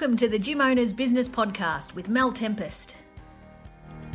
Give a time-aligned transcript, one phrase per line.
[0.00, 2.96] Welcome to the Gym Owners Business Podcast with Mel Tempest.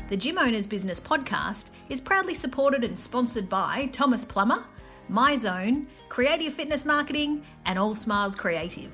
[0.10, 4.66] The Gym Owners Business Podcast is proudly supported and sponsored by Thomas Plummer,
[5.12, 8.92] MyZone, Creative Fitness Marketing, and All Smiles Creative.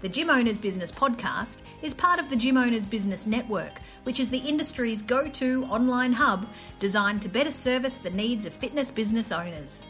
[0.00, 4.30] The Gym Owners Business Podcast is part of the Gym Owners Business Network, which is
[4.30, 6.46] the industry's go to online hub
[6.78, 9.84] designed to better service the needs of fitness business owners.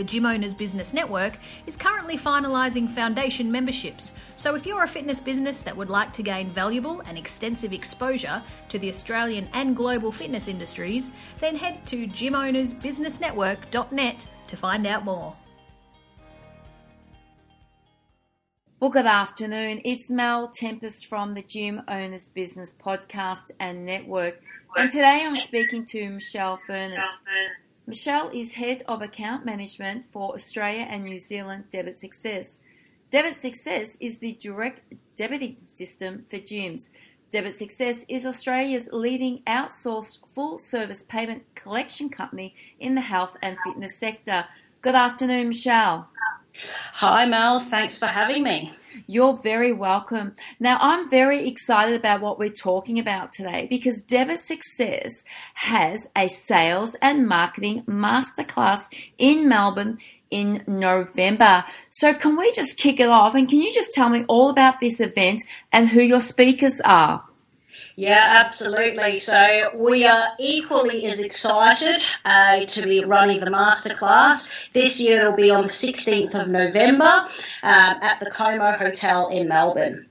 [0.00, 1.36] The Gym Owners Business Network
[1.66, 6.22] is currently finalising foundation memberships, so if you're a fitness business that would like to
[6.22, 11.10] gain valuable and extensive exposure to the Australian and global fitness industries,
[11.40, 15.36] then head to gymownersbusinessnetwork.net to find out more.
[18.80, 19.82] Well, good afternoon.
[19.84, 24.40] It's Mel Tempest from the Gym Owners Business Podcast and Network.
[24.78, 27.04] And today I'm speaking to Michelle Furness.
[27.90, 32.58] Michelle is Head of Account Management for Australia and New Zealand Debit Success.
[33.10, 36.90] Debit Success is the direct debiting system for gyms.
[37.32, 43.56] Debit Success is Australia's leading outsourced full service payment collection company in the health and
[43.64, 44.44] fitness sector.
[44.82, 46.10] Good afternoon, Michelle.
[46.94, 47.60] Hi, Mel.
[47.60, 48.74] Thanks for having me.
[49.06, 50.34] You're very welcome.
[50.58, 56.28] Now, I'm very excited about what we're talking about today because Debit Success has a
[56.28, 58.82] sales and marketing masterclass
[59.16, 59.98] in Melbourne
[60.30, 61.64] in November.
[61.88, 64.80] So, can we just kick it off and can you just tell me all about
[64.80, 67.24] this event and who your speakers are?
[67.96, 69.20] Yeah, absolutely.
[69.20, 74.48] So we are equally as excited uh, to be running the masterclass.
[74.72, 77.28] This year it'll be on the 16th of November um,
[77.62, 80.06] at the Como Hotel in Melbourne.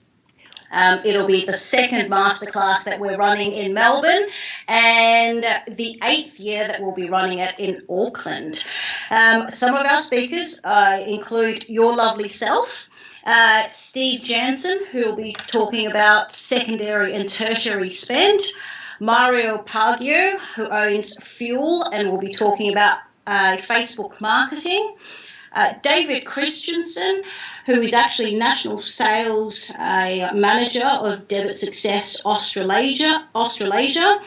[0.71, 4.27] Um, it'll be the second masterclass that we're running in Melbourne
[4.67, 8.63] and the eighth year that we'll be running it in Auckland.
[9.09, 12.69] Um, some of our speakers uh, include your lovely self,
[13.29, 18.41] uh, Steve Jansen, who will be talking about secondary and tertiary spend.
[18.99, 22.97] Mario Paggio, who owns Fuel and will be talking about
[23.27, 24.95] uh, Facebook marketing.
[25.53, 27.23] Uh, David Christensen,
[27.67, 34.21] who is actually National Sales uh, Manager of Debit Success Australasia, Australasia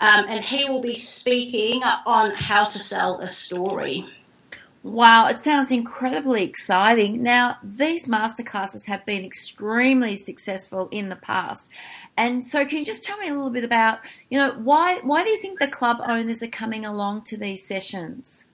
[0.00, 4.06] um, and he will be speaking on how to sell a story.
[4.84, 7.22] Wow, it sounds incredibly exciting.
[7.22, 11.70] Now, these masterclasses have been extremely successful in the past.
[12.16, 13.98] And so can you just tell me a little bit about,
[14.30, 17.66] you know, why why do you think the club owners are coming along to these
[17.66, 18.46] sessions?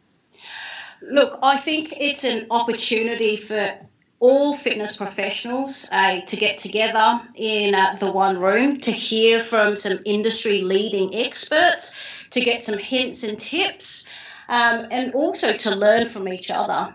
[1.03, 3.79] Look, I think it's an opportunity for
[4.21, 9.77] all fitness professionals uh, to get together in uh, the one room to hear from
[9.77, 11.95] some industry leading experts,
[12.31, 14.07] to get some hints and tips
[14.49, 16.95] um, and also to learn from each other.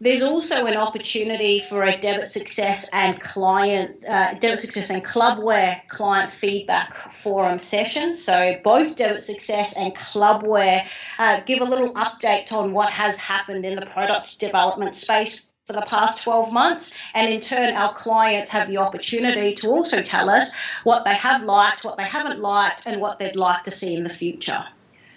[0.00, 5.86] There's also an opportunity for a debit success and client uh, debit success and clubware
[5.88, 8.14] client feedback forum session.
[8.14, 10.84] So both debit success and clubware
[11.18, 15.72] uh, give a little update on what has happened in the product development space for
[15.72, 16.92] the past 12 months.
[17.14, 20.52] And in turn, our clients have the opportunity to also tell us
[20.82, 24.04] what they have liked, what they haven't liked, and what they'd like to see in
[24.04, 24.64] the future.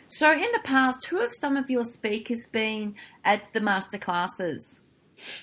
[0.10, 2.96] So, in the past, who have some of your speakers been
[3.26, 4.80] at the masterclasses?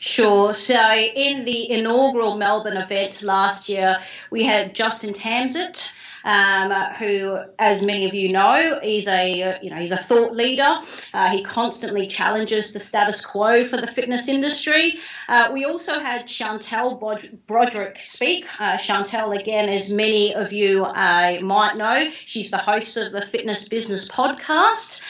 [0.00, 0.54] Sure.
[0.54, 3.98] So, in the inaugural Melbourne event last year,
[4.30, 5.90] we had Justin Tamsett.
[6.24, 10.80] Um, who, as many of you know, is a you know he's a thought leader.
[11.12, 15.00] Uh, he constantly challenges the status quo for the fitness industry.
[15.28, 16.98] Uh, we also had Chantel
[17.46, 18.46] Broderick speak.
[18.58, 23.26] Uh, Chantel, again, as many of you uh, might know, she's the host of the
[23.26, 25.00] Fitness Business Podcast.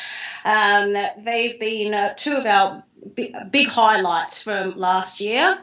[0.45, 5.59] Um, they've been uh, two of our big highlights from last year.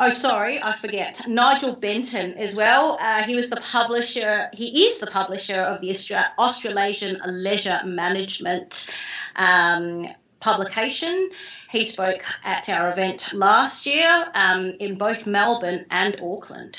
[0.00, 1.26] Oh, sorry, I forget.
[1.26, 2.96] Nigel Benton as well.
[3.00, 4.48] Uh, he was the publisher.
[4.52, 8.86] He is the publisher of the Austra- Australasian Leisure Management
[9.34, 10.06] um,
[10.38, 11.30] publication.
[11.72, 16.78] He spoke at our event last year um, in both Melbourne and Auckland.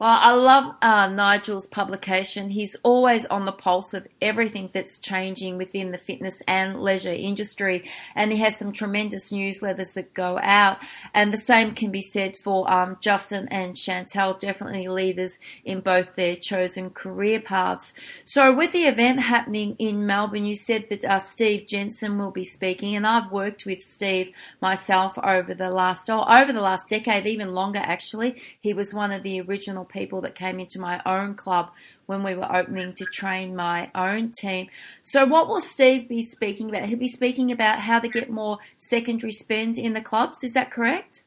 [0.00, 2.48] Well, I love uh, Nigel's publication.
[2.48, 7.84] He's always on the pulse of everything that's changing within the fitness and leisure industry,
[8.14, 10.78] and he has some tremendous newsletters that go out.
[11.12, 15.36] And the same can be said for um, Justin and Chantel, definitely leaders
[15.66, 17.92] in both their chosen career paths.
[18.24, 22.44] So, with the event happening in Melbourne, you said that uh, Steve Jensen will be
[22.44, 24.32] speaking, and I've worked with Steve
[24.62, 28.40] myself over the last oh, over the last decade, even longer actually.
[28.58, 31.70] He was one of the original people that came into my own club
[32.06, 34.68] when we were opening to train my own team.
[35.02, 36.88] So, what will Steve be speaking about?
[36.88, 40.42] He'll be speaking about how to get more secondary spend in the clubs.
[40.42, 41.24] Is that correct?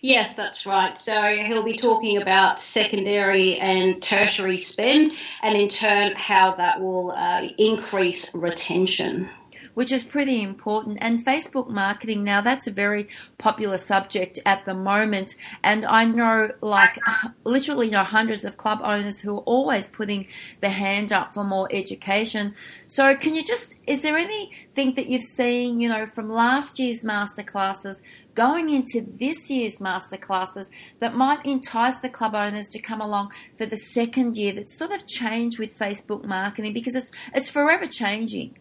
[0.00, 0.98] Yes, that's right.
[0.98, 7.12] So he'll be talking about secondary and tertiary spend, and in turn, how that will
[7.12, 9.28] uh, increase retention
[9.76, 10.96] which is pretty important.
[11.02, 15.34] And Facebook marketing now, that's a very popular subject at the moment.
[15.62, 16.98] And I know like
[17.44, 20.28] literally know hundreds of club owners who are always putting
[20.60, 22.54] their hand up for more education.
[22.86, 27.04] So can you just, is there anything that you've seen, you know, from last year's
[27.04, 28.00] masterclasses
[28.34, 30.70] going into this year's masterclasses
[31.00, 34.92] that might entice the club owners to come along for the second year that's sort
[34.92, 38.56] of changed with Facebook marketing because it's it's forever changing.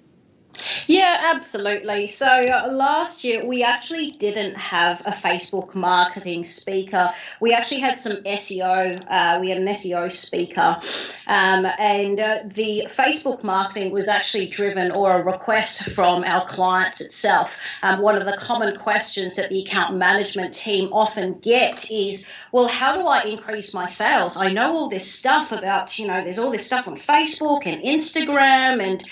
[0.87, 2.07] Yeah, absolutely.
[2.07, 7.13] So uh, last year we actually didn't have a Facebook marketing speaker.
[7.39, 9.03] We actually had some SEO.
[9.07, 10.79] Uh, we had an SEO speaker,
[11.27, 17.01] um, and uh, the Facebook marketing was actually driven or a request from our clients
[17.01, 17.51] itself.
[17.81, 22.67] Um, one of the common questions that the account management team often get is, "Well,
[22.67, 24.37] how do I increase my sales?
[24.37, 27.81] I know all this stuff about you know, there's all this stuff on Facebook and
[27.83, 29.03] Instagram and."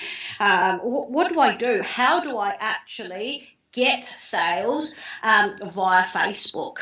[0.43, 1.81] Um, what do I do?
[1.81, 6.77] How do I actually get sales um, via Facebook.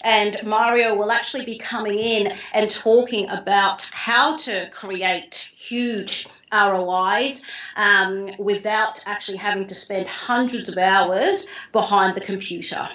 [0.00, 7.44] And Mario will actually be coming in and talking about how to create huge ROIs
[7.74, 12.88] um, without actually having to spend hundreds of hours behind the computer.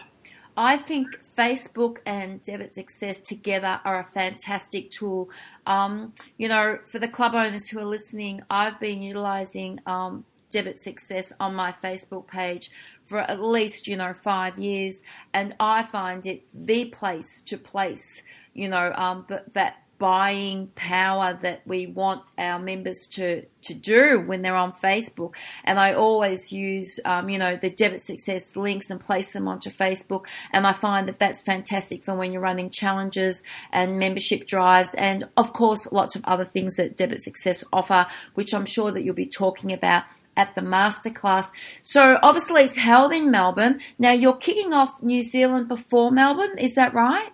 [0.57, 5.29] I think Facebook and Debit Success together are a fantastic tool.
[5.65, 10.79] Um, you know, for the club owners who are listening, I've been utilizing um, Debit
[10.79, 12.69] Success on my Facebook page
[13.05, 15.01] for at least, you know, five years,
[15.33, 18.23] and I find it the place to place,
[18.53, 24.19] you know, um, that, that buying power that we want our members to to do
[24.19, 25.35] when they're on Facebook.
[25.63, 29.69] And I always use, um, you know, the debit success links and place them onto
[29.69, 30.25] Facebook.
[30.51, 35.25] And I find that that's fantastic for when you're running challenges and membership drives, and
[35.37, 39.13] of course, lots of other things that debit success offer, which I'm sure that you'll
[39.13, 40.05] be talking about
[40.35, 41.49] at the masterclass.
[41.83, 43.79] So obviously it's held in Melbourne.
[43.99, 47.29] Now you're kicking off New Zealand before Melbourne, is that right?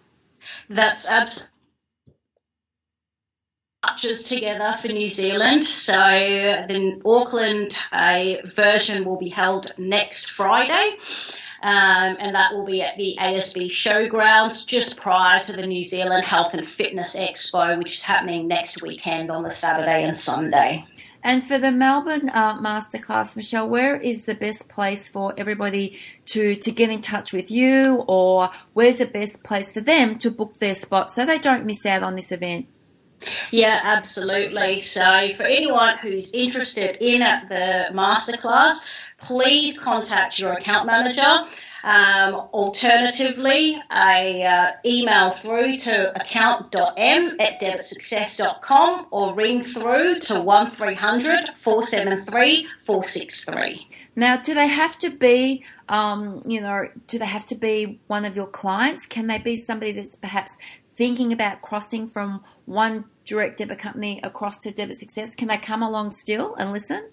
[0.70, 1.57] That's absolutely
[3.88, 5.64] matches together for New Zealand.
[5.64, 10.98] So the Auckland uh, version will be held next Friday.
[11.64, 16.24] Um, and that will be at the ASB Showgrounds just prior to the New Zealand
[16.24, 20.84] Health and Fitness Expo, which is happening next weekend on the Saturday and Sunday.
[21.24, 26.56] And for the Melbourne uh, Masterclass, Michelle, where is the best place for everybody to,
[26.56, 30.60] to get in touch with you, or where's the best place for them to book
[30.60, 32.68] their spot so they don't miss out on this event?
[33.52, 34.80] Yeah, absolutely.
[34.80, 38.80] So, for anyone who's interested in the masterclass,
[39.20, 41.48] please contact your account manager.
[41.84, 51.52] Um, alternatively, a uh, email through to account.m at debitsuccess.com or ring through to 1300
[51.64, 53.88] 473 463.
[54.16, 58.26] Now, do they have to be, um, you know, do they have to be one
[58.26, 59.06] of your clients?
[59.06, 60.58] Can they be somebody that's perhaps
[60.98, 65.84] thinking about crossing from one direct debit company across to Debit Success, can they come
[65.84, 67.12] along still and listen?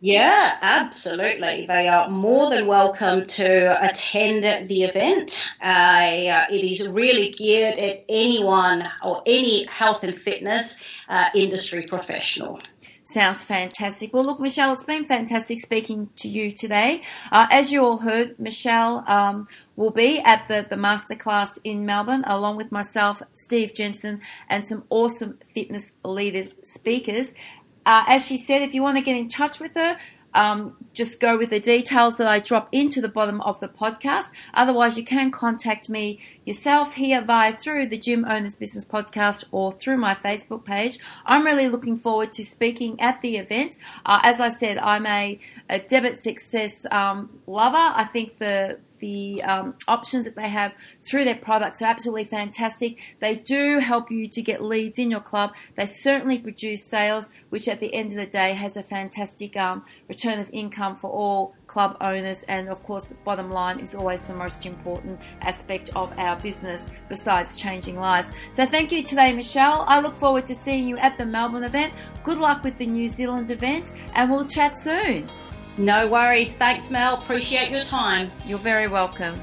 [0.00, 1.64] Yeah, absolutely.
[1.66, 5.42] They are more than welcome to attend the event.
[5.62, 10.78] Uh, it is really geared at anyone or any health and fitness
[11.08, 12.60] uh, industry professional.
[13.06, 14.14] Sounds fantastic.
[14.14, 17.02] Well, look, Michelle, it's been fantastic speaking to you today.
[17.30, 19.46] Uh, as you all heard, Michelle um,
[19.76, 24.84] will be at the, the masterclass in Melbourne, along with myself, Steve Jensen, and some
[24.88, 27.34] awesome fitness leaders speakers.
[27.84, 29.98] Uh, as she said, if you want to get in touch with her,
[30.34, 34.32] um, just go with the details that I drop into the bottom of the podcast.
[34.52, 39.72] Otherwise, you can contact me yourself here via through the Gym Owners Business Podcast or
[39.72, 40.98] through my Facebook page.
[41.24, 43.76] I'm really looking forward to speaking at the event.
[44.04, 45.38] Uh, as I said, I'm a,
[45.70, 47.76] a debit success um, lover.
[47.76, 52.98] I think the the um, options that they have through their products are absolutely fantastic.
[53.20, 55.54] They do help you to get leads in your club.
[55.76, 59.84] They certainly produce sales, which at the end of the day has a fantastic um,
[60.08, 62.44] return of income for all club owners.
[62.44, 67.56] And of course, bottom line is always the most important aspect of our business besides
[67.56, 68.32] changing lives.
[68.54, 69.84] So thank you today, Michelle.
[69.86, 71.92] I look forward to seeing you at the Melbourne event.
[72.22, 75.28] Good luck with the New Zealand event, and we'll chat soon.
[75.76, 76.52] No worries.
[76.52, 77.14] Thanks, Mel.
[77.14, 78.30] Appreciate your time.
[78.46, 79.40] You're very welcome.